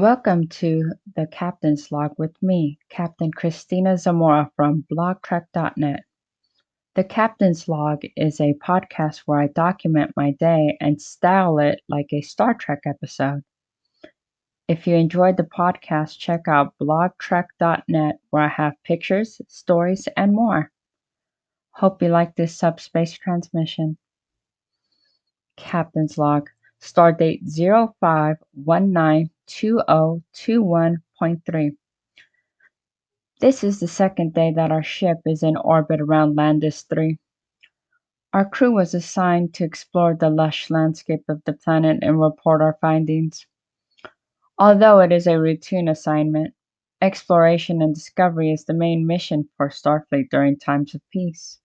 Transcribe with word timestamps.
Welcome 0.00 0.48
to 0.60 0.92
the 1.14 1.26
Captain's 1.26 1.92
Log 1.92 2.14
with 2.16 2.34
me, 2.42 2.78
Captain 2.88 3.30
Christina 3.30 3.98
Zamora 3.98 4.50
from 4.56 4.86
blogtrek.net. 4.90 6.04
The 6.94 7.04
Captain's 7.04 7.68
Log 7.68 8.00
is 8.16 8.40
a 8.40 8.54
podcast 8.66 9.18
where 9.26 9.40
I 9.40 9.48
document 9.48 10.14
my 10.16 10.30
day 10.30 10.78
and 10.80 11.02
style 11.02 11.58
it 11.58 11.82
like 11.86 12.06
a 12.14 12.22
Star 12.22 12.54
Trek 12.54 12.78
episode. 12.86 13.42
If 14.68 14.86
you 14.86 14.96
enjoyed 14.96 15.36
the 15.36 15.42
podcast, 15.42 16.18
check 16.18 16.48
out 16.48 16.72
blogtrek.net 16.80 18.20
where 18.30 18.42
I 18.42 18.48
have 18.48 18.82
pictures, 18.82 19.42
stories, 19.48 20.08
and 20.16 20.32
more. 20.32 20.72
Hope 21.72 22.00
you 22.00 22.08
like 22.08 22.36
this 22.36 22.56
subspace 22.56 23.12
transmission. 23.12 23.98
Captain's 25.58 26.16
Log, 26.16 26.48
Stardate 26.80 27.42
05192021.3. 29.50 31.76
This 33.40 33.64
is 33.64 33.80
the 33.80 33.88
second 33.88 34.34
day 34.34 34.52
that 34.52 34.70
our 34.70 34.82
ship 34.82 35.18
is 35.26 35.42
in 35.42 35.56
orbit 35.56 36.00
around 36.00 36.36
Landis 36.36 36.82
3. 36.82 37.18
Our 38.32 38.48
crew 38.48 38.72
was 38.72 38.94
assigned 38.94 39.54
to 39.54 39.64
explore 39.64 40.14
the 40.14 40.30
lush 40.30 40.70
landscape 40.70 41.24
of 41.28 41.42
the 41.44 41.52
planet 41.52 41.98
and 42.02 42.20
report 42.20 42.62
our 42.62 42.78
findings. 42.80 43.44
Although 44.56 45.00
it 45.00 45.10
is 45.10 45.26
a 45.26 45.40
routine 45.40 45.88
assignment, 45.88 46.54
exploration 47.00 47.82
and 47.82 47.92
discovery 47.92 48.52
is 48.52 48.66
the 48.66 48.74
main 48.74 49.04
mission 49.04 49.48
for 49.56 49.68
Starfleet 49.68 50.30
during 50.30 50.58
times 50.58 50.94
of 50.94 51.00
peace. 51.10 51.58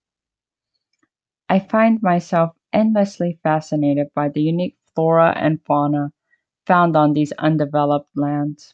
I 1.48 1.59
find 1.59 2.02
myself 2.02 2.58
endlessly 2.73 3.38
fascinated 3.44 4.08
by 4.16 4.30
the 4.30 4.42
unique 4.42 4.78
flora 4.95 5.34
and 5.38 5.64
fauna 5.64 6.14
found 6.66 6.96
on 6.96 7.14
these 7.14 7.32
undeveloped 7.34 8.10
lands. 8.16 8.73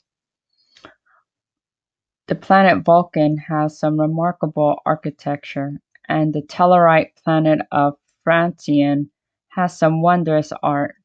The 2.27 2.35
planet 2.35 2.85
Vulcan 2.85 3.37
has 3.37 3.77
some 3.77 3.99
remarkable 3.99 4.79
architecture, 4.85 5.81
and 6.07 6.33
the 6.33 6.41
Tellarite 6.41 7.15
planet 7.23 7.59
of 7.71 7.97
Francion 8.25 9.09
has 9.49 9.77
some 9.77 10.01
wondrous 10.01 10.53
art, 10.63 10.95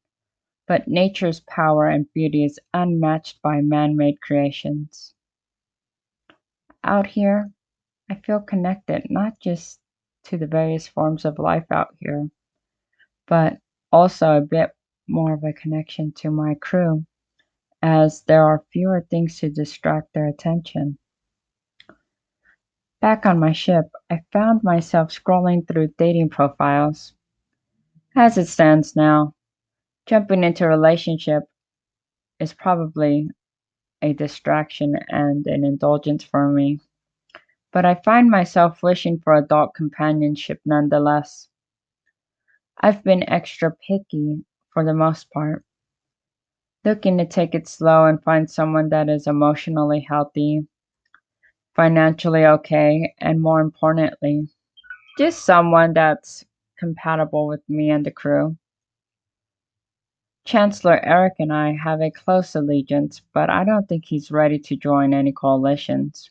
but 0.67 0.87
nature's 0.87 1.41
power 1.41 1.87
and 1.87 2.11
beauty 2.13 2.45
is 2.45 2.59
unmatched 2.73 3.41
by 3.41 3.61
man 3.61 3.97
made 3.97 4.21
creations. 4.21 5.13
Out 6.83 7.07
here, 7.07 7.51
I 8.09 8.15
feel 8.15 8.39
connected 8.39 9.07
not 9.09 9.39
just 9.41 9.81
to 10.25 10.37
the 10.37 10.47
various 10.47 10.87
forms 10.87 11.25
of 11.25 11.39
life 11.39 11.65
out 11.71 11.93
here, 11.99 12.29
but 13.27 13.57
also 13.91 14.37
a 14.37 14.41
bit 14.41 14.71
more 15.07 15.33
of 15.33 15.43
a 15.43 15.53
connection 15.53 16.11
to 16.13 16.29
my 16.29 16.55
crew, 16.55 17.05
as 17.81 18.23
there 18.23 18.43
are 18.43 18.65
fewer 18.71 19.01
things 19.01 19.39
to 19.39 19.49
distract 19.49 20.13
their 20.13 20.27
attention. 20.27 20.97
Back 22.99 23.25
on 23.25 23.39
my 23.39 23.51
ship, 23.51 23.85
I 24.09 24.21
found 24.31 24.63
myself 24.63 25.09
scrolling 25.09 25.67
through 25.67 25.93
dating 25.97 26.29
profiles. 26.29 27.13
As 28.15 28.37
it 28.37 28.47
stands 28.47 28.95
now, 28.95 29.35
jumping 30.07 30.43
into 30.43 30.65
a 30.65 30.69
relationship 30.69 31.43
is 32.39 32.53
probably 32.53 33.29
a 34.01 34.13
distraction 34.13 34.95
and 35.09 35.45
an 35.47 35.63
indulgence 35.63 36.23
for 36.23 36.49
me, 36.49 36.79
but 37.71 37.85
I 37.85 37.95
find 37.95 38.29
myself 38.29 38.81
wishing 38.81 39.19
for 39.19 39.35
adult 39.35 39.73
companionship 39.75 40.59
nonetheless. 40.65 41.49
I've 42.79 43.03
been 43.03 43.27
extra 43.29 43.71
picky 43.87 44.43
for 44.77 44.83
the 44.83 44.93
most 44.93 45.31
part, 45.31 45.63
looking 46.85 47.17
to 47.17 47.25
take 47.25 47.55
it 47.55 47.67
slow 47.67 48.05
and 48.05 48.21
find 48.21 48.47
someone 48.47 48.89
that 48.89 49.09
is 49.09 49.25
emotionally 49.25 50.01
healthy, 50.01 50.67
financially 51.75 52.45
okay, 52.45 53.11
and 53.17 53.41
more 53.41 53.59
importantly, 53.59 54.47
just 55.17 55.43
someone 55.43 55.93
that's 55.93 56.45
compatible 56.77 57.47
with 57.47 57.67
me 57.67 57.89
and 57.89 58.05
the 58.05 58.11
crew. 58.11 58.55
Chancellor 60.45 61.03
Eric 61.03 61.33
and 61.39 61.51
I 61.51 61.73
have 61.73 61.99
a 61.99 62.11
close 62.11 62.53
allegiance, 62.53 63.23
but 63.33 63.49
I 63.49 63.63
don't 63.63 63.89
think 63.89 64.05
he's 64.05 64.29
ready 64.29 64.59
to 64.59 64.75
join 64.75 65.11
any 65.11 65.31
coalitions. 65.31 66.29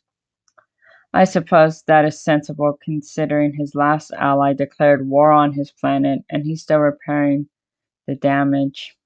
I 1.12 1.24
suppose 1.24 1.82
that 1.88 2.04
is 2.04 2.22
sensible 2.22 2.78
considering 2.80 3.54
his 3.54 3.74
last 3.74 4.12
ally 4.12 4.52
declared 4.52 5.08
war 5.08 5.32
on 5.32 5.52
his 5.52 5.72
planet 5.72 6.20
and 6.30 6.44
he's 6.44 6.62
still 6.62 6.78
repairing 6.78 7.48
the 8.06 8.14
damage. 8.14 8.96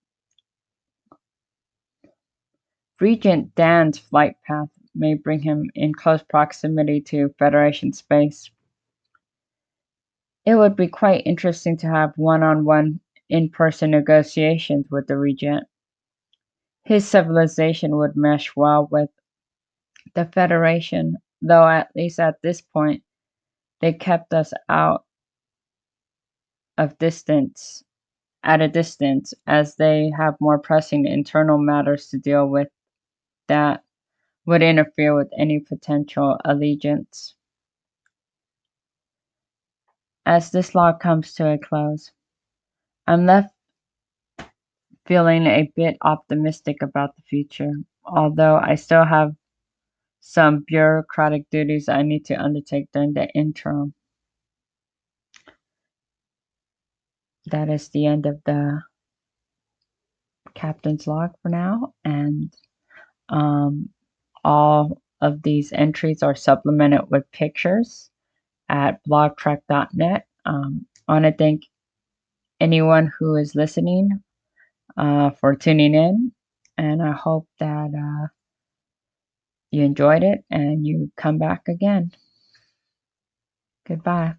Regent 3.00 3.54
Dan's 3.54 3.98
flight 3.98 4.36
path 4.46 4.68
may 4.94 5.14
bring 5.14 5.40
him 5.40 5.70
in 5.74 5.94
close 5.94 6.22
proximity 6.22 7.00
to 7.00 7.34
Federation 7.38 7.92
space. 7.92 8.50
It 10.44 10.54
would 10.54 10.76
be 10.76 10.88
quite 10.88 11.26
interesting 11.26 11.76
to 11.78 11.86
have 11.86 12.16
one 12.16 12.42
on 12.42 12.64
one 12.64 13.00
in 13.28 13.48
person 13.48 13.90
negotiations 13.90 14.86
with 14.90 15.06
the 15.06 15.16
Regent. 15.16 15.64
His 16.84 17.06
civilization 17.06 17.96
would 17.96 18.16
mesh 18.16 18.54
well 18.56 18.88
with 18.90 19.10
the 20.14 20.24
Federation 20.26 21.16
though 21.42 21.66
at 21.66 21.90
least 21.94 22.20
at 22.20 22.40
this 22.42 22.60
point 22.60 23.02
they 23.80 23.92
kept 23.92 24.34
us 24.34 24.52
out 24.68 25.04
of 26.76 26.98
distance 26.98 27.82
at 28.42 28.60
a 28.62 28.68
distance 28.68 29.34
as 29.46 29.76
they 29.76 30.10
have 30.16 30.40
more 30.40 30.58
pressing 30.58 31.06
internal 31.06 31.58
matters 31.58 32.08
to 32.08 32.18
deal 32.18 32.46
with 32.46 32.68
that 33.48 33.84
would 34.46 34.62
interfere 34.62 35.14
with 35.14 35.30
any 35.38 35.60
potential 35.60 36.38
allegiance. 36.44 37.34
As 40.24 40.50
this 40.50 40.74
log 40.74 41.00
comes 41.00 41.34
to 41.34 41.52
a 41.52 41.58
close, 41.58 42.12
I'm 43.06 43.26
left 43.26 43.54
feeling 45.06 45.46
a 45.46 45.70
bit 45.74 45.96
optimistic 46.02 46.82
about 46.82 47.16
the 47.16 47.22
future, 47.22 47.72
although 48.04 48.56
I 48.56 48.76
still 48.76 49.04
have 49.04 49.34
some 50.20 50.64
bureaucratic 50.66 51.50
duties 51.50 51.88
I 51.88 52.02
need 52.02 52.26
to 52.26 52.34
undertake 52.34 52.92
during 52.92 53.14
the 53.14 53.28
interim. 53.34 53.94
That 57.50 57.68
is 57.68 57.88
the 57.88 58.06
end 58.06 58.26
of 58.26 58.40
the 58.44 58.80
captain's 60.54 61.06
log 61.06 61.32
for 61.42 61.48
now, 61.48 61.94
and 62.04 62.54
um, 63.28 63.88
all 64.44 65.00
of 65.20 65.42
these 65.42 65.72
entries 65.72 66.22
are 66.22 66.34
supplemented 66.34 67.02
with 67.10 67.30
pictures 67.32 68.10
at 68.68 69.00
blogtrek.net. 69.08 70.26
Um, 70.44 70.86
I 71.08 71.12
want 71.12 71.24
to 71.26 71.32
thank 71.32 71.62
anyone 72.60 73.12
who 73.18 73.36
is 73.36 73.54
listening 73.54 74.22
uh, 74.96 75.30
for 75.30 75.54
tuning 75.54 75.94
in, 75.94 76.32
and 76.78 77.02
I 77.02 77.12
hope 77.12 77.48
that. 77.58 77.90
Uh, 77.94 78.28
you 79.70 79.84
enjoyed 79.84 80.22
it 80.22 80.44
and 80.50 80.86
you 80.86 81.10
come 81.16 81.38
back 81.38 81.68
again. 81.68 82.12
Goodbye. 83.86 84.34